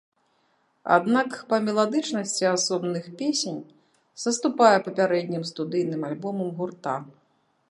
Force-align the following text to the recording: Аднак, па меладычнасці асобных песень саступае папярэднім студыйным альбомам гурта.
Аднак, 0.95 1.35
па 1.51 1.59
меладычнасці 1.67 2.49
асобных 2.55 3.03
песень 3.21 3.61
саступае 4.25 4.75
папярэднім 4.89 5.43
студыйным 5.53 6.01
альбомам 6.13 6.47
гурта. 6.61 7.01